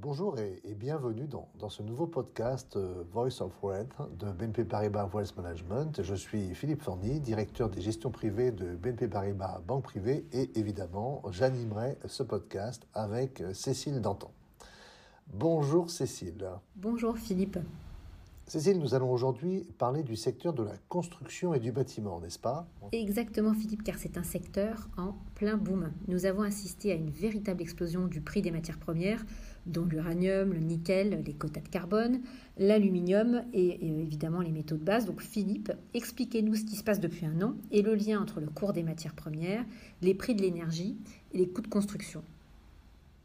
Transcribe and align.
Bonjour 0.00 0.38
et, 0.38 0.74
bienvenue 0.74 1.26
dans, 1.26 1.48
dans, 1.58 1.68
ce 1.68 1.82
nouveau 1.82 2.06
podcast 2.06 2.76
euh, 2.76 3.04
Voice 3.12 3.40
of 3.40 3.52
Wealth 3.62 3.92
de 4.18 4.30
BNP 4.32 4.64
Paribas 4.64 5.08
Wealth 5.12 5.36
Management. 5.36 6.02
Je 6.02 6.14
suis 6.14 6.54
Philippe 6.54 6.82
Forny, 6.82 7.20
directeur 7.20 7.68
des 7.68 7.80
gestions 7.80 8.10
privées 8.10 8.50
de 8.50 8.74
BNP 8.76 9.08
Paribas 9.08 9.60
Banque 9.66 9.84
Privée 9.84 10.26
et 10.32 10.58
évidemment 10.58 11.22
j'animerai 11.30 11.98
ce 12.06 12.22
podcast 12.22 12.86
avec 12.94 13.42
Cécile 13.52 14.00
Danton. 14.00 14.30
Bonjour 15.32 15.90
Cécile. 15.90 16.48
Bonjour 16.74 17.16
Philippe. 17.16 17.58
Cécile, 18.50 18.80
nous 18.80 18.94
allons 18.94 19.12
aujourd'hui 19.12 19.64
parler 19.78 20.02
du 20.02 20.16
secteur 20.16 20.52
de 20.52 20.64
la 20.64 20.76
construction 20.88 21.54
et 21.54 21.60
du 21.60 21.70
bâtiment, 21.70 22.20
n'est-ce 22.20 22.40
pas? 22.40 22.66
Exactement 22.90 23.54
Philippe, 23.54 23.84
car 23.84 23.96
c'est 23.96 24.18
un 24.18 24.24
secteur 24.24 24.88
en 24.96 25.14
plein 25.36 25.56
boom. 25.56 25.92
Nous 26.08 26.26
avons 26.26 26.42
assisté 26.42 26.90
à 26.90 26.96
une 26.96 27.10
véritable 27.10 27.62
explosion 27.62 28.08
du 28.08 28.20
prix 28.20 28.42
des 28.42 28.50
matières 28.50 28.80
premières, 28.80 29.24
dont 29.66 29.84
l'uranium, 29.84 30.52
le 30.52 30.58
nickel, 30.58 31.22
les 31.24 31.32
quotas 31.32 31.60
de 31.60 31.68
carbone, 31.68 32.22
l'aluminium 32.58 33.44
et, 33.52 33.86
évidemment 34.02 34.40
les 34.40 34.50
métaux 34.50 34.76
de 34.76 34.82
base. 34.82 35.06
Donc 35.06 35.22
Philippe, 35.22 35.70
expliquez-nous 35.94 36.56
ce 36.56 36.64
qui 36.64 36.74
se 36.74 36.82
passe 36.82 36.98
depuis 36.98 37.26
un 37.26 37.40
an 37.42 37.54
et 37.70 37.82
le 37.82 37.94
lien 37.94 38.20
entre 38.20 38.40
le 38.40 38.48
cours 38.48 38.72
des 38.72 38.82
matières 38.82 39.14
premières, 39.14 39.64
les 40.02 40.14
prix 40.14 40.34
de 40.34 40.42
l'énergie 40.42 40.98
et 41.32 41.38
les 41.38 41.48
coûts 41.48 41.62
de 41.62 41.68
construction. 41.68 42.24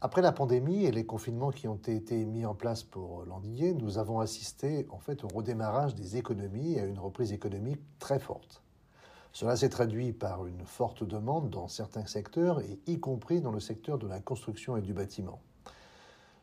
Après 0.02 0.20
la 0.20 0.30
pandémie 0.30 0.84
et 0.84 0.92
les 0.92 1.06
confinements 1.06 1.50
qui 1.50 1.68
ont 1.68 1.80
été 1.86 2.26
mis 2.26 2.44
en 2.44 2.54
place 2.54 2.82
pour 2.82 3.24
l'endiguer, 3.24 3.72
nous 3.72 3.96
avons 3.96 4.20
assisté 4.20 4.86
en 4.90 4.98
fait 4.98 5.24
au 5.24 5.28
redémarrage 5.28 5.94
des 5.94 6.18
économies 6.18 6.74
et 6.74 6.80
à 6.80 6.84
une 6.84 6.98
reprise 6.98 7.32
économique 7.32 7.80
très 7.98 8.18
forte. 8.18 8.62
Cela 9.32 9.56
s'est 9.56 9.70
traduit 9.70 10.12
par 10.12 10.46
une 10.46 10.66
forte 10.66 11.02
demande 11.02 11.48
dans 11.48 11.66
certains 11.68 12.04
secteurs 12.04 12.60
et 12.60 12.78
y 12.86 13.00
compris 13.00 13.40
dans 13.40 13.52
le 13.52 13.60
secteur 13.60 13.96
de 13.96 14.06
la 14.06 14.20
construction 14.20 14.76
et 14.76 14.82
du 14.82 14.92
bâtiment. 14.92 15.40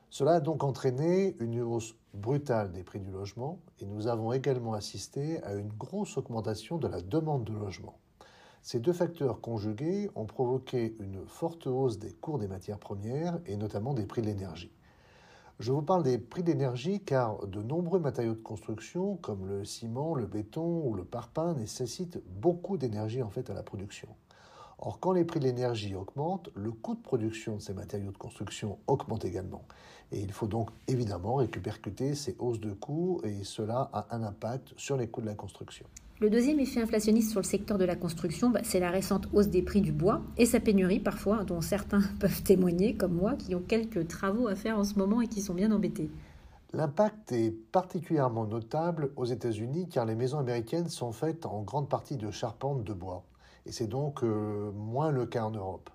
Cela 0.09 0.33
a 0.33 0.39
donc 0.39 0.63
entraîné 0.63 1.35
une 1.39 1.61
hausse 1.61 1.95
brutale 2.15 2.71
des 2.71 2.83
prix 2.83 2.99
du 2.99 3.11
logement 3.11 3.59
et 3.79 3.85
nous 3.85 4.07
avons 4.07 4.33
également 4.33 4.73
assisté 4.73 5.43
à 5.43 5.53
une 5.53 5.69
grosse 5.73 6.17
augmentation 6.17 6.79
de 6.79 6.87
la 6.87 7.01
demande 7.01 7.43
de 7.43 7.53
logement. 7.53 7.99
Ces 8.65 8.79
deux 8.79 8.93
facteurs 8.93 9.41
conjugués 9.41 10.09
ont 10.15 10.23
provoqué 10.25 10.95
une 11.01 11.27
forte 11.27 11.67
hausse 11.67 11.99
des 11.99 12.13
cours 12.13 12.39
des 12.39 12.47
matières 12.47 12.79
premières 12.79 13.37
et 13.45 13.57
notamment 13.57 13.93
des 13.93 14.05
prix 14.05 14.21
de 14.21 14.27
l'énergie. 14.27 14.71
Je 15.59 15.73
vous 15.73 15.81
parle 15.81 16.03
des 16.03 16.17
prix 16.17 16.43
d'énergie 16.43 17.01
car 17.01 17.45
de 17.45 17.61
nombreux 17.61 17.99
matériaux 17.99 18.35
de 18.35 18.41
construction 18.41 19.17
comme 19.17 19.47
le 19.47 19.65
ciment, 19.65 20.15
le 20.15 20.27
béton 20.27 20.81
ou 20.85 20.93
le 20.93 21.03
parpaing 21.03 21.55
nécessitent 21.55 22.23
beaucoup 22.39 22.77
d'énergie 22.77 23.21
en 23.21 23.29
fait 23.29 23.49
à 23.49 23.53
la 23.53 23.63
production. 23.63 24.07
Or, 24.77 24.97
quand 25.01 25.11
les 25.11 25.25
prix 25.25 25.41
de 25.41 25.45
l'énergie 25.45 25.93
augmentent, 25.93 26.49
le 26.55 26.71
coût 26.71 26.95
de 26.95 27.01
production 27.01 27.57
de 27.57 27.61
ces 27.61 27.73
matériaux 27.73 28.13
de 28.13 28.17
construction 28.17 28.79
augmente 28.87 29.25
également. 29.25 29.65
Et 30.13 30.21
il 30.21 30.31
faut 30.31 30.47
donc 30.47 30.69
évidemment 30.87 31.35
récupérer 31.35 32.15
ces 32.15 32.37
hausses 32.39 32.61
de 32.61 32.71
coûts 32.71 33.19
et 33.25 33.43
cela 33.43 33.89
a 33.91 34.15
un 34.15 34.23
impact 34.23 34.73
sur 34.77 34.95
les 34.95 35.09
coûts 35.09 35.21
de 35.21 35.25
la 35.25 35.35
construction. 35.35 35.85
Le 36.23 36.29
deuxième 36.29 36.61
effet 36.61 36.81
inflationniste 36.81 37.31
sur 37.31 37.41
le 37.41 37.45
secteur 37.45 37.77
de 37.77 37.83
la 37.83 37.97
construction, 37.97 38.49
bah, 38.49 38.61
c'est 38.63 38.79
la 38.79 38.91
récente 38.91 39.27
hausse 39.33 39.49
des 39.49 39.61
prix 39.61 39.81
du 39.81 39.91
bois 39.91 40.21
et 40.37 40.45
sa 40.45 40.61
pénurie 40.61 41.01
parfois, 41.01 41.43
dont 41.43 41.59
certains 41.59 41.99
peuvent 42.21 42.43
témoigner, 42.43 42.95
comme 42.95 43.11
moi, 43.11 43.33
qui 43.33 43.53
ont 43.55 43.59
quelques 43.59 44.07
travaux 44.07 44.47
à 44.47 44.55
faire 44.55 44.79
en 44.79 44.85
ce 44.85 44.97
moment 44.97 45.19
et 45.19 45.27
qui 45.27 45.41
sont 45.41 45.53
bien 45.53 45.69
embêtés. 45.73 46.09
L'impact 46.71 47.33
est 47.33 47.51
particulièrement 47.51 48.45
notable 48.45 49.11
aux 49.17 49.25
États-Unis 49.25 49.89
car 49.89 50.05
les 50.05 50.15
maisons 50.15 50.39
américaines 50.39 50.87
sont 50.87 51.11
faites 51.11 51.45
en 51.45 51.61
grande 51.61 51.89
partie 51.89 52.15
de 52.15 52.31
charpentes 52.31 52.85
de 52.85 52.93
bois. 52.93 53.25
Et 53.65 53.73
c'est 53.73 53.87
donc 53.87 54.23
euh, 54.23 54.71
moins 54.71 55.11
le 55.11 55.25
cas 55.25 55.43
en 55.43 55.51
Europe. 55.51 55.89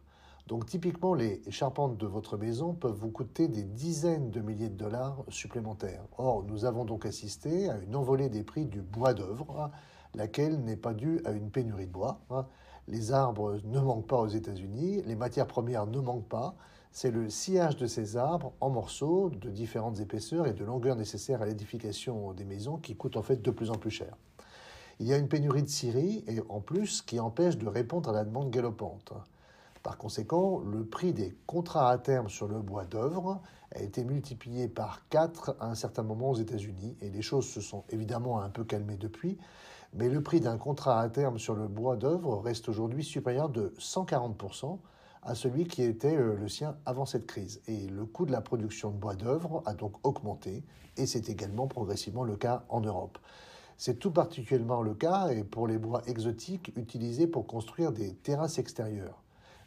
Donc 0.46 0.66
typiquement, 0.66 1.14
les 1.14 1.40
charpentes 1.48 1.96
de 1.96 2.06
votre 2.06 2.36
maison 2.36 2.74
peuvent 2.74 2.98
vous 3.00 3.10
coûter 3.10 3.48
des 3.48 3.62
dizaines 3.62 4.30
de 4.30 4.42
milliers 4.42 4.68
de 4.68 4.76
dollars 4.76 5.24
supplémentaires. 5.28 6.04
Or, 6.18 6.44
nous 6.44 6.66
avons 6.66 6.84
donc 6.84 7.06
assisté 7.06 7.70
à 7.70 7.78
une 7.78 7.96
envolée 7.96 8.28
des 8.28 8.42
prix 8.42 8.66
du 8.66 8.82
bois 8.82 9.14
d'œuvre, 9.14 9.70
laquelle 10.14 10.62
n'est 10.64 10.76
pas 10.76 10.94
due 10.94 11.20
à 11.24 11.32
une 11.32 11.50
pénurie 11.50 11.86
de 11.86 11.92
bois. 11.92 12.20
Les 12.86 13.12
arbres 13.12 13.58
ne 13.64 13.80
manquent 13.80 14.06
pas 14.06 14.20
aux 14.20 14.28
États-Unis, 14.28 15.02
les 15.04 15.16
matières 15.16 15.46
premières 15.46 15.86
ne 15.86 16.00
manquent 16.00 16.28
pas. 16.28 16.54
C'est 16.90 17.10
le 17.10 17.28
sciage 17.28 17.76
de 17.76 17.86
ces 17.86 18.16
arbres 18.16 18.52
en 18.60 18.70
morceaux 18.70 19.30
de 19.30 19.50
différentes 19.50 20.00
épaisseurs 20.00 20.46
et 20.46 20.54
de 20.54 20.64
longueurs 20.64 20.96
nécessaires 20.96 21.42
à 21.42 21.46
l'édification 21.46 22.32
des 22.32 22.44
maisons 22.44 22.78
qui 22.78 22.96
coûte 22.96 23.16
en 23.16 23.22
fait 23.22 23.42
de 23.42 23.50
plus 23.50 23.70
en 23.70 23.74
plus 23.76 23.90
cher. 23.90 24.16
Il 25.00 25.06
y 25.06 25.12
a 25.12 25.18
une 25.18 25.28
pénurie 25.28 25.62
de 25.62 25.68
scierie 25.68 26.24
et 26.26 26.40
en 26.48 26.60
plus 26.60 27.02
qui 27.02 27.20
empêche 27.20 27.56
de 27.56 27.68
répondre 27.68 28.08
à 28.08 28.12
la 28.12 28.24
demande 28.24 28.50
galopante. 28.50 29.12
Par 29.82 29.96
conséquent, 29.96 30.58
le 30.58 30.84
prix 30.84 31.12
des 31.12 31.36
contrats 31.46 31.90
à 31.90 31.98
terme 31.98 32.28
sur 32.28 32.48
le 32.48 32.60
bois 32.60 32.84
d'œuvre 32.84 33.40
a 33.74 33.80
été 33.80 34.02
multiplié 34.02 34.66
par 34.66 35.06
4 35.08 35.56
à 35.60 35.70
un 35.70 35.74
certain 35.74 36.02
moment 36.02 36.30
aux 36.30 36.36
États-Unis 36.36 36.96
et 37.00 37.10
les 37.10 37.22
choses 37.22 37.46
se 37.46 37.60
sont 37.60 37.84
évidemment 37.90 38.40
un 38.40 38.48
peu 38.48 38.64
calmées 38.64 38.96
depuis, 38.96 39.38
mais 39.94 40.08
le 40.08 40.22
prix 40.22 40.40
d'un 40.40 40.58
contrat 40.58 41.00
à 41.00 41.08
terme 41.08 41.38
sur 41.38 41.54
le 41.54 41.66
bois 41.66 41.96
d'œuvre 41.96 42.38
reste 42.38 42.68
aujourd'hui 42.68 43.04
supérieur 43.04 43.48
de 43.48 43.72
140% 43.78 44.78
à 45.22 45.34
celui 45.34 45.66
qui 45.66 45.82
était 45.82 46.16
euh, 46.16 46.36
le 46.36 46.48
sien 46.48 46.76
avant 46.86 47.06
cette 47.06 47.26
crise. 47.26 47.60
Et 47.66 47.86
le 47.86 48.04
coût 48.04 48.26
de 48.26 48.32
la 48.32 48.40
production 48.40 48.90
de 48.90 48.96
bois 48.96 49.14
d'œuvre 49.14 49.62
a 49.66 49.74
donc 49.74 49.94
augmenté 50.06 50.62
et 50.96 51.06
c'est 51.06 51.28
également 51.28 51.66
progressivement 51.66 52.24
le 52.24 52.36
cas 52.36 52.64
en 52.68 52.80
Europe. 52.80 53.18
C'est 53.76 53.98
tout 53.98 54.10
particulièrement 54.10 54.82
le 54.82 54.94
cas 54.94 55.28
et 55.28 55.44
pour 55.44 55.68
les 55.68 55.78
bois 55.78 56.02
exotiques 56.06 56.72
utilisés 56.76 57.26
pour 57.26 57.46
construire 57.46 57.92
des 57.92 58.14
terrasses 58.14 58.58
extérieures. 58.58 59.22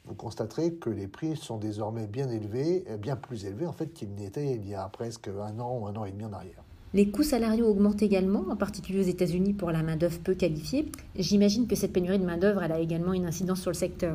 Vous 0.05 0.15
constaterez 0.15 0.73
que 0.75 0.89
les 0.89 1.07
prix 1.07 1.37
sont 1.37 1.57
désormais 1.57 2.07
bien 2.07 2.29
élevés, 2.29 2.85
bien 2.99 3.15
plus 3.15 3.45
élevés 3.45 3.67
en 3.67 3.73
fait 3.73 3.93
qu'ils 3.93 4.13
n'étaient 4.13 4.55
il 4.55 4.67
y 4.67 4.75
a 4.75 4.87
presque 4.89 5.27
un 5.27 5.59
an 5.59 5.77
ou 5.77 5.87
un 5.87 5.95
an 5.95 6.05
et 6.05 6.11
demi 6.11 6.25
en 6.25 6.33
arrière. 6.33 6.63
Les 6.93 7.09
coûts 7.09 7.23
salariaux 7.23 7.67
augmentent 7.67 8.01
également, 8.01 8.43
en 8.49 8.57
particulier 8.57 8.99
aux 8.99 9.09
États-Unis 9.09 9.53
pour 9.53 9.71
la 9.71 9.81
main-d'œuvre 9.81 10.19
peu 10.19 10.35
qualifiée. 10.35 10.91
J'imagine 11.15 11.65
que 11.65 11.75
cette 11.75 11.93
pénurie 11.93 12.19
de 12.19 12.25
main-d'œuvre 12.25 12.63
a 12.63 12.79
également 12.79 13.13
une 13.13 13.25
incidence 13.25 13.61
sur 13.61 13.71
le 13.71 13.75
secteur. 13.75 14.13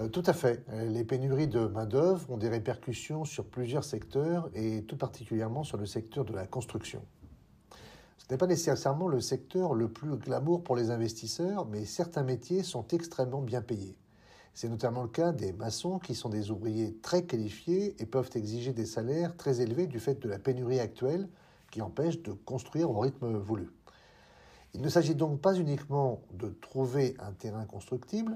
Euh, 0.00 0.08
tout 0.08 0.24
à 0.26 0.32
fait. 0.32 0.64
Les 0.88 1.04
pénuries 1.04 1.46
de 1.46 1.60
main-d'œuvre 1.68 2.28
ont 2.28 2.36
des 2.36 2.48
répercussions 2.48 3.24
sur 3.24 3.44
plusieurs 3.44 3.84
secteurs 3.84 4.50
et 4.56 4.82
tout 4.82 4.96
particulièrement 4.96 5.62
sur 5.62 5.76
le 5.76 5.86
secteur 5.86 6.24
de 6.24 6.34
la 6.34 6.44
construction. 6.48 7.02
Ce 8.18 8.24
n'est 8.34 8.38
pas 8.38 8.48
nécessairement 8.48 9.06
le 9.06 9.20
secteur 9.20 9.72
le 9.72 9.86
plus 9.86 10.16
glamour 10.16 10.64
pour 10.64 10.74
les 10.74 10.90
investisseurs, 10.90 11.66
mais 11.66 11.84
certains 11.84 12.24
métiers 12.24 12.64
sont 12.64 12.84
extrêmement 12.88 13.42
bien 13.42 13.62
payés. 13.62 13.96
C'est 14.54 14.68
notamment 14.68 15.04
le 15.04 15.08
cas 15.08 15.30
des 15.30 15.52
maçons 15.52 16.00
qui 16.00 16.16
sont 16.16 16.30
des 16.30 16.50
ouvriers 16.50 16.96
très 17.00 17.22
qualifiés 17.22 17.94
et 18.00 18.06
peuvent 18.06 18.30
exiger 18.34 18.72
des 18.72 18.86
salaires 18.86 19.36
très 19.36 19.60
élevés 19.60 19.86
du 19.86 20.00
fait 20.00 20.20
de 20.20 20.28
la 20.28 20.40
pénurie 20.40 20.80
actuelle 20.80 21.28
qui 21.70 21.82
empêche 21.82 22.22
de 22.22 22.32
construire 22.32 22.90
au 22.90 22.98
rythme 23.00 23.36
voulu. 23.36 23.70
Il 24.74 24.82
ne 24.82 24.88
s'agit 24.88 25.14
donc 25.14 25.40
pas 25.40 25.54
uniquement 25.54 26.20
de 26.32 26.48
trouver 26.48 27.16
un 27.20 27.32
terrain 27.32 27.64
constructible, 27.64 28.34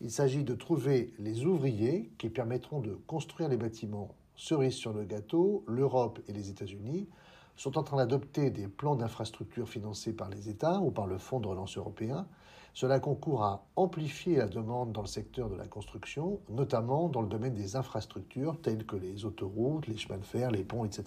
il 0.00 0.10
s'agit 0.10 0.44
de 0.44 0.54
trouver 0.54 1.12
les 1.18 1.44
ouvriers 1.44 2.10
qui 2.18 2.28
permettront 2.28 2.80
de 2.80 2.94
construire 3.06 3.48
les 3.48 3.56
bâtiments. 3.56 4.14
Cerise 4.36 4.74
sur 4.74 4.92
le 4.92 5.04
gâteau, 5.04 5.64
l'Europe 5.66 6.20
et 6.28 6.32
les 6.32 6.50
États-Unis 6.50 7.08
sont 7.56 7.78
en 7.78 7.82
train 7.82 7.96
d'adopter 7.96 8.50
des 8.50 8.68
plans 8.68 8.96
d'infrastructure 8.96 9.68
financés 9.68 10.12
par 10.12 10.28
les 10.28 10.50
États 10.50 10.80
ou 10.80 10.90
par 10.90 11.06
le 11.06 11.16
Fonds 11.16 11.40
de 11.40 11.46
relance 11.46 11.78
européen. 11.78 12.26
Cela 12.74 13.00
concourt 13.00 13.42
à 13.42 13.66
amplifier 13.76 14.36
la 14.36 14.48
demande 14.48 14.92
dans 14.92 15.00
le 15.00 15.06
secteur 15.06 15.48
de 15.48 15.56
la 15.56 15.66
construction, 15.66 16.40
notamment 16.50 17.08
dans 17.08 17.22
le 17.22 17.28
domaine 17.28 17.54
des 17.54 17.74
infrastructures 17.76 18.60
telles 18.60 18.84
que 18.84 18.96
les 18.96 19.24
autoroutes, 19.24 19.86
les 19.86 19.96
chemins 19.96 20.18
de 20.18 20.24
fer, 20.24 20.50
les 20.50 20.64
ponts, 20.64 20.84
etc. 20.84 21.04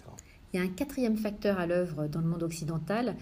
Il 0.53 0.59
y 0.59 0.63
a 0.63 0.65
un 0.65 0.69
quatrième 0.69 1.17
facteur 1.17 1.59
à 1.59 1.67
l'œuvre 1.67 2.07
dans 2.07 2.21
le 2.21 2.27
monde 2.27 2.43
occidental, 2.43 3.15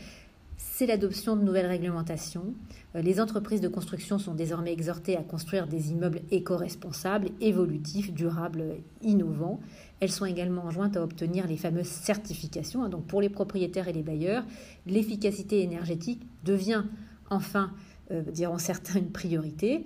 c'est 0.57 0.87
l'adoption 0.87 1.35
de 1.35 1.43
nouvelles 1.43 1.67
réglementations. 1.67 2.53
Euh, 2.95 3.01
les 3.01 3.21
entreprises 3.21 3.61
de 3.61 3.67
construction 3.67 4.17
sont 4.17 4.33
désormais 4.33 4.73
exhortées 4.73 5.15
à 5.15 5.21
construire 5.21 5.67
des 5.67 5.91
immeubles 5.91 6.21
éco-responsables, 6.31 7.29
évolutifs, 7.41 8.11
durables, 8.11 8.77
innovants. 9.01 9.59
Elles 9.99 10.11
sont 10.11 10.25
également 10.25 10.63
enjointes 10.63 10.97
à 10.97 11.03
obtenir 11.03 11.47
les 11.47 11.57
fameuses 11.57 11.87
certifications. 11.87 12.87
Donc 12.89 13.05
pour 13.05 13.21
les 13.21 13.29
propriétaires 13.29 13.87
et 13.87 13.93
les 13.93 14.03
bailleurs, 14.03 14.43
l'efficacité 14.87 15.61
énergétique 15.61 16.21
devient 16.43 16.83
enfin, 17.29 17.71
euh, 18.11 18.23
diront 18.23 18.57
certains, 18.57 18.99
une 18.99 19.11
priorité. 19.11 19.85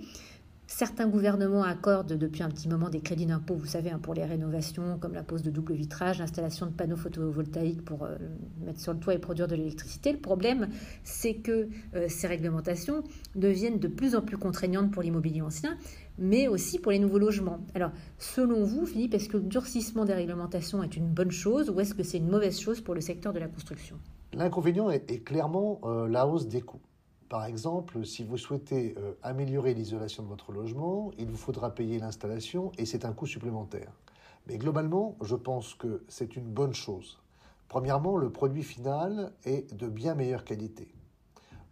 Certains 0.74 1.06
gouvernements 1.06 1.64
accordent 1.64 2.14
depuis 2.14 2.42
un 2.42 2.48
petit 2.48 2.66
moment 2.66 2.88
des 2.88 3.00
crédits 3.00 3.26
d'impôt, 3.26 3.54
vous 3.54 3.66
savez, 3.66 3.90
hein, 3.90 3.98
pour 4.02 4.14
les 4.14 4.24
rénovations, 4.24 4.96
comme 4.98 5.12
la 5.12 5.22
pose 5.22 5.42
de 5.42 5.50
double 5.50 5.74
vitrage, 5.74 6.18
l'installation 6.18 6.64
de 6.64 6.70
panneaux 6.72 6.96
photovoltaïques 6.96 7.84
pour 7.84 8.04
euh, 8.04 8.16
mettre 8.64 8.80
sur 8.80 8.94
le 8.94 8.98
toit 8.98 9.12
et 9.12 9.18
produire 9.18 9.46
de 9.48 9.54
l'électricité. 9.54 10.12
Le 10.12 10.18
problème, 10.18 10.70
c'est 11.04 11.34
que 11.34 11.68
euh, 11.94 12.06
ces 12.08 12.26
réglementations 12.26 13.04
deviennent 13.36 13.80
de 13.80 13.86
plus 13.86 14.16
en 14.16 14.22
plus 14.22 14.38
contraignantes 14.38 14.90
pour 14.90 15.02
l'immobilier 15.02 15.42
ancien, 15.42 15.76
mais 16.16 16.48
aussi 16.48 16.78
pour 16.78 16.90
les 16.90 16.98
nouveaux 16.98 17.18
logements. 17.18 17.60
Alors, 17.74 17.90
selon 18.16 18.64
vous, 18.64 18.86
Philippe, 18.86 19.12
est-ce 19.12 19.28
que 19.28 19.36
le 19.36 19.42
durcissement 19.42 20.06
des 20.06 20.14
réglementations 20.14 20.82
est 20.82 20.96
une 20.96 21.08
bonne 21.08 21.32
chose 21.32 21.68
ou 21.68 21.78
est-ce 21.80 21.94
que 21.94 22.02
c'est 22.02 22.16
une 22.16 22.30
mauvaise 22.30 22.58
chose 22.58 22.80
pour 22.80 22.94
le 22.94 23.02
secteur 23.02 23.34
de 23.34 23.38
la 23.40 23.46
construction? 23.46 23.98
L'inconvénient 24.32 24.88
est, 24.88 25.22
clairement 25.22 25.82
euh, 25.84 26.08
la 26.08 26.26
hausse 26.26 26.48
des 26.48 26.62
coûts. 26.62 26.80
Par 27.32 27.46
exemple, 27.46 28.04
si 28.04 28.24
vous 28.24 28.36
souhaitez 28.36 28.94
euh, 28.98 29.14
améliorer 29.22 29.72
l'isolation 29.72 30.22
de 30.22 30.28
votre 30.28 30.52
logement, 30.52 31.12
il 31.16 31.30
vous 31.30 31.38
faudra 31.38 31.74
payer 31.74 31.98
l'installation 31.98 32.72
et 32.76 32.84
c'est 32.84 33.06
un 33.06 33.14
coût 33.14 33.24
supplémentaire. 33.24 33.90
Mais 34.46 34.58
globalement, 34.58 35.16
je 35.22 35.34
pense 35.34 35.72
que 35.72 36.04
c'est 36.08 36.36
une 36.36 36.44
bonne 36.44 36.74
chose. 36.74 37.22
Premièrement, 37.68 38.18
le 38.18 38.28
produit 38.28 38.62
final 38.62 39.32
est 39.46 39.74
de 39.74 39.88
bien 39.88 40.14
meilleure 40.14 40.44
qualité. 40.44 40.94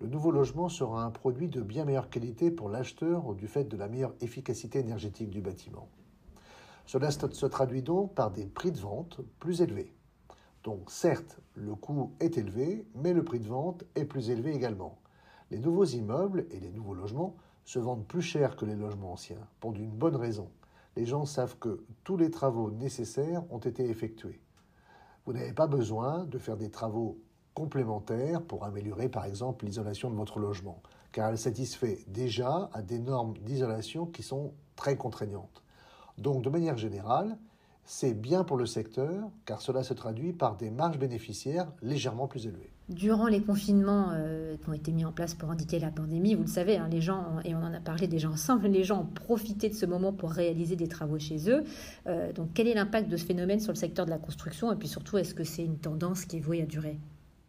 Le 0.01 0.07
nouveau 0.07 0.31
logement 0.31 0.71
sera 0.71 1.05
un 1.05 1.11
produit 1.11 1.51
de 1.51 1.61
bien 1.61 1.85
meilleure 1.85 2.09
qualité 2.09 2.51
pour 2.51 2.71
l'acheteur 2.71 3.35
du 3.35 3.47
fait 3.47 3.65
de 3.65 3.77
la 3.77 3.89
meilleure 3.89 4.15
efficacité 4.23 4.79
énergétique 4.79 5.29
du 5.29 5.43
bâtiment. 5.43 5.91
Cela 6.87 7.11
se 7.11 7.45
traduit 7.45 7.83
donc 7.83 8.15
par 8.15 8.31
des 8.31 8.47
prix 8.47 8.73
de 8.73 8.81
vente 8.81 9.21
plus 9.39 9.61
élevés. 9.61 9.93
Donc 10.65 10.91
certes, 10.91 11.39
le 11.55 11.75
coût 11.75 12.15
est 12.19 12.39
élevé, 12.39 12.87
mais 12.95 13.13
le 13.13 13.25
prix 13.25 13.41
de 13.41 13.49
vente 13.49 13.85
est 13.95 14.07
plus 14.07 14.31
élevé 14.31 14.55
également. 14.55 14.97
Les 15.51 15.59
nouveaux 15.59 15.85
immeubles 15.85 16.47
et 16.51 16.61
les 16.61 16.71
nouveaux 16.71 16.95
logements 16.95 17.35
se 17.65 17.79
vendent 17.79 18.07
plus 18.07 18.23
cher 18.23 18.57
que 18.57 18.65
les 18.65 18.77
logements 18.77 19.13
anciens, 19.13 19.47
pour 19.61 19.73
d'une 19.73 19.91
bonne 19.91 20.17
raison. 20.17 20.49
Les 20.97 21.07
gens 21.07 21.25
savent 21.25 21.59
que 21.59 21.85
tous 22.05 22.17
les 22.17 22.31
travaux 22.31 22.71
nécessaires 22.71 23.43
ont 23.51 23.59
été 23.59 23.89
effectués. 23.89 24.41
Vous 25.25 25.33
n'avez 25.33 25.53
pas 25.53 25.67
besoin 25.67 26.25
de 26.25 26.39
faire 26.39 26.57
des 26.57 26.71
travaux 26.71 27.19
complémentaires 27.55 28.43
pour 28.43 28.65
améliorer 28.65 29.09
par 29.09 29.25
exemple 29.25 29.65
l'isolation 29.65 30.11
de 30.11 30.17
votre 30.17 30.39
logement, 30.39 30.83
car 31.13 31.29
elle 31.29 31.39
satisfait 31.39 32.05
déjà 32.07 32.71
à 32.73 32.83
des 32.83 32.99
normes 32.99 33.37
d'isolation 33.39 34.07
qui 34.07 34.23
sont 34.23 34.55
très 34.77 34.97
contraignantes. 34.97 35.63
Donc 36.17 36.43
de 36.43 36.51
manière 36.51 36.77
générale, 36.77 37.37
c'est 37.85 38.15
bien 38.15 38.45
pour 38.45 38.57
le 38.57 38.67
secteur, 38.67 39.31
car 39.45 39.61
cela 39.61 39.83
se 39.83 39.95
traduit 39.95 40.33
par 40.33 40.57
des 40.57 40.71
marges 40.71 40.99
bénéficiaires 40.99 41.67
légèrement 41.83 42.29
plus 42.29 42.47
élevées. 42.47 42.71
Durant 42.89 43.29
les 43.29 43.41
confinements 43.41 44.11
euh, 44.13 44.57
qui 44.57 44.69
ont 44.69 44.73
été 44.73 44.91
mis 44.93 45.05
en 45.05 45.13
place 45.13 45.35
pour 45.35 45.51
indiquer 45.51 45.79
la 45.79 45.91
pandémie, 45.91 46.35
vous 46.35 46.43
le 46.43 46.49
savez, 46.49 46.77
hein, 46.77 46.89
les 46.91 47.01
gens, 47.01 47.39
et 47.45 47.55
on 47.55 47.63
en 47.63 47.73
a 47.73 47.81
parlé 47.81 48.09
déjà 48.09 48.29
ensemble, 48.29 48.67
les 48.67 48.83
gens 48.83 49.03
ont 49.03 49.07
profité 49.07 49.69
de 49.69 49.75
ce 49.75 49.87
moment 49.87 50.13
pour 50.13 50.33
réaliser 50.33 50.75
des 50.77 50.89
travaux 50.89 51.19
chez 51.19 51.49
eux. 51.51 51.63
Euh, 52.07 52.33
donc 52.33 52.49
quel 52.53 52.67
est 52.67 52.75
l'impact 52.75 53.09
de 53.09 53.17
ce 53.17 53.25
phénomène 53.25 53.61
sur 53.61 53.73
le 53.73 53.79
secteur 53.79 54.07
de 54.07 54.11
la 54.11 54.19
construction? 54.19 54.73
Et 54.73 54.77
puis 54.77 54.89
surtout, 54.89 55.19
est-ce 55.19 55.35
que 55.35 55.45
c'est 55.45 55.65
une 55.65 55.79
tendance 55.79 56.25
qui 56.25 56.39
est 56.39 56.41
vouée 56.41 56.63
à 56.63 56.67
durer? 56.67 56.99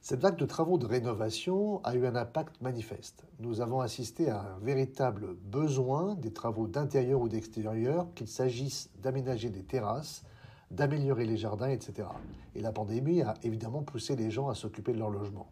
Cette 0.04 0.22
vague 0.22 0.38
de 0.38 0.48
travaux 0.48 0.80
de 0.80 0.88
rénovation 0.88 1.80
a 1.84 1.94
eu 1.94 2.08
un 2.08 2.16
impact 2.16 2.60
manifeste. 2.60 3.24
Nous 3.40 3.62
avons 3.62 3.82
assisté 3.82 4.32
à 4.32 4.42
un 4.42 4.58
véritable 4.58 5.36
besoin 5.36 6.16
des 6.16 6.34
travaux 6.34 6.68
d'intérieur 6.68 7.22
ou 7.22 7.30
d'extérieur, 7.30 8.12
qu'il 8.16 8.28
s'agisse 8.28 8.90
d'aménager 8.98 9.52
des 9.52 9.62
terrasses, 9.62 10.24
d'améliorer 10.72 11.26
les 11.26 11.38
jardins, 11.38 11.70
etc. 11.70 12.08
Et 12.56 12.62
la 12.62 12.72
pandémie 12.72 13.22
a 13.22 13.36
évidemment 13.44 13.84
poussé 13.84 14.16
les 14.16 14.32
gens 14.32 14.50
à 14.50 14.56
s'occuper 14.56 14.92
de 14.92 14.98
leur 14.98 15.12
logement. 15.12 15.52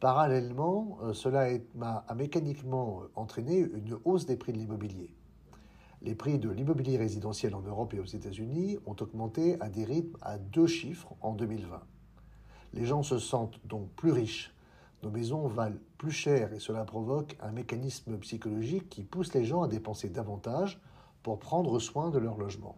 Parallèlement, 0.00 0.96
euh, 1.02 1.12
cela 1.12 1.46
a 1.78 2.14
mécaniquement 2.14 3.02
entraîné 3.16 3.58
une 3.58 3.98
hausse 4.06 4.24
des 4.24 4.36
prix 4.36 4.52
de 4.52 4.58
l'immobilier. 4.58 5.14
Les 6.00 6.14
prix 6.14 6.38
de 6.38 6.48
l'immobilier 6.48 6.96
résidentiel 6.96 7.54
en 7.54 7.60
Europe 7.60 7.92
et 7.92 8.00
aux 8.00 8.04
États-Unis 8.04 8.78
ont 8.86 8.96
augmenté 8.98 9.60
à 9.60 9.68
des 9.68 9.84
rythmes 9.84 10.16
à 10.22 10.38
deux 10.38 10.66
chiffres 10.66 11.14
en 11.20 11.34
2020. 11.34 11.82
Les 12.76 12.84
gens 12.84 13.02
se 13.02 13.18
sentent 13.18 13.58
donc 13.64 13.88
plus 13.92 14.12
riches. 14.12 14.54
Nos 15.02 15.08
maisons 15.08 15.46
valent 15.46 15.78
plus 15.96 16.10
cher 16.10 16.52
et 16.52 16.58
cela 16.58 16.84
provoque 16.84 17.34
un 17.40 17.50
mécanisme 17.50 18.18
psychologique 18.18 18.90
qui 18.90 19.02
pousse 19.02 19.32
les 19.32 19.46
gens 19.46 19.62
à 19.62 19.66
dépenser 19.66 20.10
davantage 20.10 20.78
pour 21.22 21.38
prendre 21.38 21.78
soin 21.78 22.10
de 22.10 22.18
leur 22.18 22.36
logement. 22.36 22.76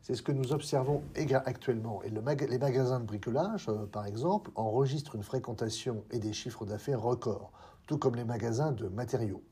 C'est 0.00 0.14
ce 0.14 0.22
que 0.22 0.32
nous 0.32 0.54
observons 0.54 1.02
actuellement. 1.44 2.02
Et 2.02 2.08
les 2.08 2.58
magasins 2.58 2.98
de 2.98 3.04
bricolage, 3.04 3.66
euh, 3.68 3.84
par 3.84 4.06
exemple, 4.06 4.50
enregistrent 4.54 5.16
une 5.16 5.22
fréquentation 5.22 6.02
et 6.10 6.18
des 6.18 6.32
chiffres 6.32 6.64
d'affaires 6.64 7.02
records, 7.02 7.52
tout 7.86 7.98
comme 7.98 8.14
les 8.14 8.24
magasins 8.24 8.72
de 8.72 8.88
matériaux. 8.88 9.42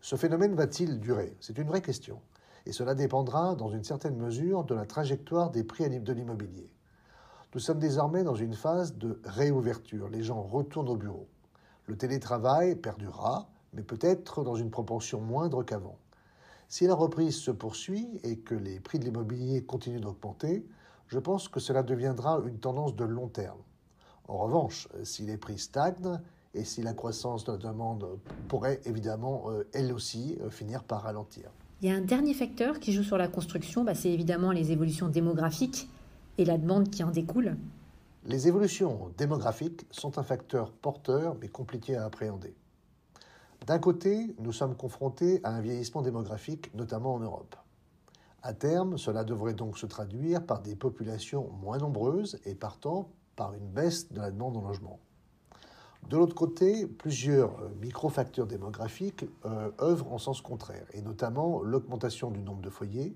Ce 0.00 0.16
phénomène 0.16 0.54
va-t-il 0.54 1.00
durer? 1.00 1.36
C'est 1.40 1.58
une 1.58 1.68
vraie 1.68 1.82
question. 1.82 2.22
Et 2.64 2.72
cela 2.72 2.94
dépendra, 2.94 3.56
dans 3.56 3.68
une 3.68 3.84
certaine 3.84 4.16
mesure, 4.16 4.64
de 4.64 4.74
la 4.74 4.86
trajectoire 4.86 5.50
des 5.50 5.64
prix 5.64 6.00
de 6.00 6.12
l'immobilier. 6.14 6.70
Nous 7.52 7.60
sommes 7.60 7.80
désormais 7.80 8.22
dans 8.22 8.36
une 8.36 8.54
phase 8.54 8.96
de 8.96 9.20
réouverture. 9.24 10.08
Les 10.08 10.22
gens 10.22 10.40
retournent 10.40 10.88
au 10.88 10.96
bureau. 10.96 11.26
Le 11.86 11.96
télétravail 11.96 12.76
perdurera, 12.76 13.48
mais 13.72 13.82
peut-être 13.82 14.44
dans 14.44 14.54
une 14.54 14.70
proportion 14.70 15.20
moindre 15.20 15.64
qu'avant. 15.64 15.98
Si 16.68 16.86
la 16.86 16.94
reprise 16.94 17.34
se 17.34 17.50
poursuit 17.50 18.08
et 18.22 18.38
que 18.38 18.54
les 18.54 18.78
prix 18.78 19.00
de 19.00 19.04
l'immobilier 19.04 19.64
continuent 19.64 20.00
d'augmenter, 20.00 20.64
je 21.08 21.18
pense 21.18 21.48
que 21.48 21.58
cela 21.58 21.82
deviendra 21.82 22.40
une 22.46 22.60
tendance 22.60 22.94
de 22.94 23.04
long 23.04 23.26
terme. 23.26 23.58
En 24.28 24.38
revanche, 24.38 24.86
si 25.02 25.24
les 25.24 25.36
prix 25.36 25.58
stagnent 25.58 26.20
et 26.54 26.62
si 26.62 26.82
la 26.82 26.94
croissance 26.94 27.42
de 27.42 27.50
la 27.50 27.58
demande 27.58 28.06
pourrait 28.46 28.80
évidemment, 28.84 29.46
euh, 29.48 29.66
elle 29.72 29.92
aussi, 29.92 30.38
euh, 30.40 30.50
finir 30.50 30.84
par 30.84 31.02
ralentir. 31.02 31.50
Il 31.82 31.88
y 31.88 31.92
a 31.92 31.96
un 31.96 32.00
dernier 32.00 32.34
facteur 32.34 32.78
qui 32.78 32.92
joue 32.92 33.02
sur 33.02 33.18
la 33.18 33.26
construction, 33.26 33.82
bah, 33.82 33.96
c'est 33.96 34.10
évidemment 34.10 34.52
les 34.52 34.70
évolutions 34.70 35.08
démographiques 35.08 35.88
et 36.40 36.44
la 36.44 36.58
demande 36.58 36.88
qui 36.90 37.04
en 37.04 37.10
découle. 37.10 37.56
Les 38.24 38.48
évolutions 38.48 39.12
démographiques 39.16 39.86
sont 39.90 40.18
un 40.18 40.22
facteur 40.22 40.72
porteur 40.72 41.36
mais 41.40 41.48
compliqué 41.48 41.96
à 41.96 42.04
appréhender. 42.04 42.54
D'un 43.66 43.78
côté, 43.78 44.34
nous 44.38 44.52
sommes 44.52 44.74
confrontés 44.74 45.40
à 45.44 45.50
un 45.50 45.60
vieillissement 45.60 46.02
démographique, 46.02 46.74
notamment 46.74 47.14
en 47.14 47.20
Europe. 47.20 47.56
À 48.42 48.54
terme, 48.54 48.96
cela 48.96 49.22
devrait 49.22 49.52
donc 49.52 49.76
se 49.76 49.84
traduire 49.84 50.44
par 50.44 50.62
des 50.62 50.74
populations 50.74 51.50
moins 51.62 51.76
nombreuses 51.76 52.40
et 52.46 52.54
partant 52.54 53.10
par 53.36 53.52
une 53.52 53.68
baisse 53.68 54.10
de 54.10 54.18
la 54.18 54.30
demande 54.30 54.56
en 54.56 54.62
logement. 54.62 54.98
De 56.08 56.16
l'autre 56.16 56.34
côté, 56.34 56.86
plusieurs 56.86 57.70
micro-facteurs 57.82 58.46
démographiques 58.46 59.26
euh, 59.44 59.70
œuvrent 59.80 60.12
en 60.12 60.18
sens 60.18 60.40
contraire, 60.40 60.86
et 60.94 61.02
notamment 61.02 61.62
l'augmentation 61.62 62.30
du 62.30 62.42
nombre 62.42 62.62
de 62.62 62.70
foyers. 62.70 63.14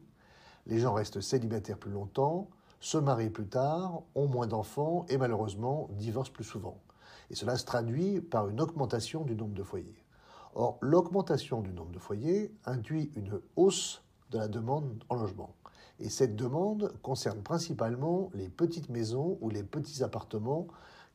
Les 0.66 0.78
gens 0.78 0.92
restent 0.92 1.22
célibataires 1.22 1.78
plus 1.78 1.90
longtemps, 1.90 2.48
se 2.84 2.98
marient 2.98 3.30
plus 3.30 3.46
tard, 3.46 4.02
ont 4.14 4.28
moins 4.28 4.46
d'enfants 4.46 5.06
et 5.08 5.16
malheureusement 5.16 5.88
divorcent 5.92 6.30
plus 6.30 6.44
souvent. 6.44 6.82
Et 7.30 7.34
cela 7.34 7.56
se 7.56 7.64
traduit 7.64 8.20
par 8.20 8.50
une 8.50 8.60
augmentation 8.60 9.24
du 9.24 9.34
nombre 9.34 9.54
de 9.54 9.62
foyers. 9.62 10.04
Or, 10.54 10.76
l'augmentation 10.82 11.62
du 11.62 11.72
nombre 11.72 11.92
de 11.92 11.98
foyers 11.98 12.54
induit 12.66 13.10
une 13.16 13.40
hausse 13.56 14.02
de 14.32 14.36
la 14.36 14.48
demande 14.48 15.02
en 15.08 15.14
logement. 15.14 15.54
Et 15.98 16.10
cette 16.10 16.36
demande 16.36 16.92
concerne 17.00 17.40
principalement 17.40 18.28
les 18.34 18.50
petites 18.50 18.90
maisons 18.90 19.38
ou 19.40 19.48
les 19.48 19.62
petits 19.62 20.02
appartements, 20.02 20.66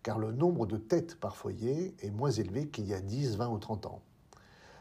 car 0.02 0.18
le 0.18 0.32
nombre 0.32 0.66
de 0.66 0.78
têtes 0.78 1.20
par 1.20 1.38
foyer 1.38 1.96
est 2.00 2.10
moins 2.10 2.32
élevé 2.32 2.70
qu'il 2.70 2.88
y 2.88 2.96
a 2.96 3.00
10, 3.00 3.38
20 3.38 3.48
ou 3.48 3.60
30 3.60 3.86
ans. 3.86 4.02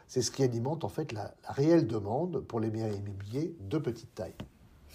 C'est 0.07 0.23
ce 0.23 0.31
qui 0.31 0.41
alimente 0.41 0.83
en 0.83 0.89
fait 0.89 1.11
la, 1.11 1.35
réelle 1.43 1.85
demande 1.85 2.39
pour 2.39 2.59
les 2.59 2.71
biens 2.71 2.89
immobiliers 2.89 3.55
de 3.59 3.77
petite 3.77 4.15
taille. 4.15 4.33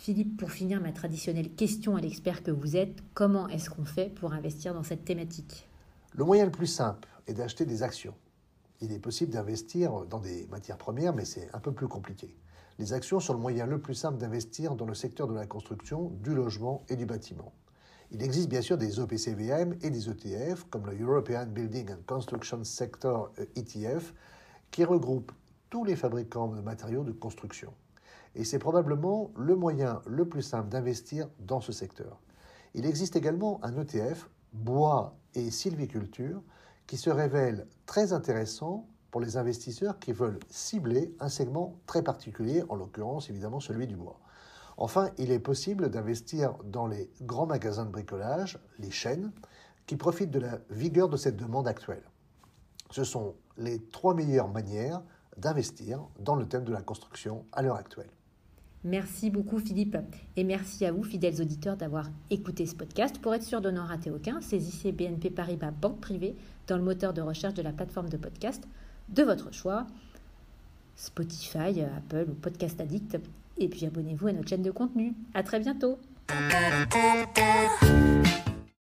Philippe, 0.04 0.36
pour 0.36 0.50
finir 0.50 0.82
ma 0.82 0.92
traditionnelle 0.92 1.50
question 1.54 1.96
à 1.96 2.00
l'expert 2.00 2.42
que 2.42 2.50
vous 2.50 2.76
êtes, 2.76 3.02
comment 3.14 3.48
est-ce 3.48 3.70
qu'on 3.70 3.86
fait 3.86 4.14
pour 4.14 4.34
investir 4.34 4.74
dans 4.74 4.82
cette 4.82 5.04
thématique? 5.04 5.66
Le 6.12 6.24
moyen 6.24 6.44
le 6.44 6.50
plus 6.50 6.66
simple 6.66 7.08
est 7.26 7.32
d'acheter 7.32 7.64
des 7.64 7.82
actions 7.82 8.14
il 8.84 8.92
est 8.92 8.98
possible 8.98 9.32
d'investir 9.32 10.04
dans 10.06 10.18
des 10.18 10.46
matières 10.48 10.76
premières, 10.76 11.14
mais 11.14 11.24
c'est 11.24 11.48
un 11.54 11.58
peu 11.58 11.72
plus 11.72 11.88
compliqué. 11.88 12.36
Les 12.78 12.92
actions 12.92 13.18
sont 13.18 13.32
le 13.32 13.38
moyen 13.38 13.66
le 13.66 13.80
plus 13.80 13.94
simple 13.94 14.18
d'investir 14.18 14.74
dans 14.74 14.84
le 14.84 14.94
secteur 14.94 15.26
de 15.26 15.34
la 15.34 15.46
construction, 15.46 16.10
du 16.22 16.34
logement 16.34 16.84
et 16.88 16.96
du 16.96 17.06
bâtiment. 17.06 17.52
Il 18.10 18.22
existe 18.22 18.48
bien 18.48 18.60
sûr 18.60 18.76
des 18.76 19.00
OPCVM 19.00 19.76
et 19.80 19.90
des 19.90 20.10
ETF, 20.10 20.64
comme 20.70 20.86
le 20.86 21.00
European 21.00 21.46
Building 21.46 21.92
and 21.92 22.02
Construction 22.06 22.62
Sector 22.62 23.32
ETF, 23.56 24.12
qui 24.70 24.84
regroupent 24.84 25.32
tous 25.70 25.84
les 25.84 25.96
fabricants 25.96 26.48
de 26.48 26.60
matériaux 26.60 27.04
de 27.04 27.12
construction. 27.12 27.72
Et 28.34 28.44
c'est 28.44 28.58
probablement 28.58 29.30
le 29.36 29.54
moyen 29.54 30.02
le 30.06 30.28
plus 30.28 30.42
simple 30.42 30.68
d'investir 30.68 31.28
dans 31.38 31.60
ce 31.60 31.72
secteur. 31.72 32.20
Il 32.74 32.86
existe 32.86 33.16
également 33.16 33.60
un 33.62 33.80
ETF, 33.80 34.28
bois 34.52 35.16
et 35.34 35.50
sylviculture, 35.50 36.42
qui 36.86 36.96
se 36.96 37.10
révèle 37.10 37.66
très 37.86 38.12
intéressant 38.12 38.88
pour 39.10 39.20
les 39.20 39.36
investisseurs 39.36 40.00
qui 40.00 40.12
veulent 40.12 40.40
cibler 40.48 41.14
un 41.20 41.28
segment 41.28 41.76
très 41.86 42.02
particulier, 42.02 42.64
en 42.68 42.74
l'occurrence 42.74 43.30
évidemment 43.30 43.60
celui 43.60 43.86
du 43.86 43.94
bois. 43.94 44.18
Enfin, 44.76 45.10
il 45.18 45.30
est 45.30 45.38
possible 45.38 45.88
d'investir 45.88 46.54
dans 46.64 46.88
les 46.88 47.08
grands 47.22 47.46
magasins 47.46 47.84
de 47.84 47.92
bricolage, 47.92 48.58
les 48.80 48.90
chaînes, 48.90 49.30
qui 49.86 49.96
profitent 49.96 50.32
de 50.32 50.40
la 50.40 50.58
vigueur 50.70 51.08
de 51.08 51.16
cette 51.16 51.36
demande 51.36 51.68
actuelle. 51.68 52.02
Ce 52.90 53.04
sont 53.04 53.36
les 53.56 53.80
trois 53.86 54.14
meilleures 54.14 54.48
manières 54.48 55.02
d'investir 55.36 56.04
dans 56.18 56.34
le 56.34 56.48
thème 56.48 56.64
de 56.64 56.72
la 56.72 56.82
construction 56.82 57.46
à 57.52 57.62
l'heure 57.62 57.76
actuelle. 57.76 58.10
Merci 58.84 59.30
beaucoup 59.30 59.58
Philippe 59.58 59.96
et 60.36 60.44
merci 60.44 60.84
à 60.84 60.92
vous 60.92 61.02
fidèles 61.02 61.40
auditeurs 61.40 61.76
d'avoir 61.76 62.10
écouté 62.30 62.66
ce 62.66 62.74
podcast. 62.74 63.18
Pour 63.18 63.34
être 63.34 63.42
sûr 63.42 63.62
de 63.62 63.70
n'en 63.70 63.86
rater 63.86 64.10
aucun, 64.10 64.42
saisissez 64.42 64.92
BNP 64.92 65.30
Paribas 65.30 65.70
Banque 65.70 66.00
Privée 66.00 66.36
dans 66.66 66.76
le 66.76 66.82
moteur 66.82 67.14
de 67.14 67.22
recherche 67.22 67.54
de 67.54 67.62
la 67.62 67.72
plateforme 67.72 68.10
de 68.10 68.18
podcast 68.18 68.68
de 69.08 69.22
votre 69.22 69.52
choix, 69.52 69.86
Spotify, 70.96 71.80
Apple 71.80 72.26
ou 72.30 72.34
Podcast 72.34 72.80
Addict. 72.80 73.18
Et 73.56 73.68
puis 73.68 73.86
abonnez-vous 73.86 74.28
à 74.28 74.32
notre 74.32 74.48
chaîne 74.48 74.62
de 74.62 74.70
contenu. 74.70 75.14
À 75.32 75.42
très 75.42 75.60
bientôt. 75.60 75.98